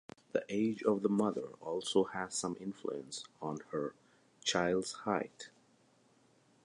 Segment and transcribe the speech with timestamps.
[0.31, 3.93] The age of the mother also has some influence on her
[4.43, 5.51] child's height.